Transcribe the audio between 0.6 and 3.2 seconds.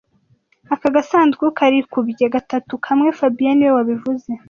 Aka gasanduku karikubye gatatu kamwe